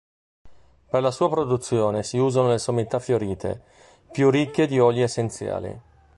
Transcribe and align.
Per 0.89 0.99
la 0.99 1.11
sua 1.11 1.29
produzione 1.29 2.01
si 2.01 2.17
usano 2.17 2.47
le 2.49 2.57
sommità 2.57 2.97
fiorite, 2.97 3.61
più 4.11 4.31
ricche 4.31 4.65
di 4.65 4.79
oli 4.79 5.03
essenziali. 5.03 5.79